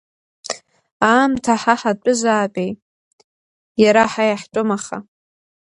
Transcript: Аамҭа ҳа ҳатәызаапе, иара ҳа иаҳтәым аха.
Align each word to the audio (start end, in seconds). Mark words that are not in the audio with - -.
Аамҭа 1.11 1.53
ҳа 1.61 1.75
ҳатәызаапе, 1.79 2.67
иара 3.83 4.03
ҳа 4.11 4.23
иаҳтәым 4.29 4.69
аха. 4.77 4.97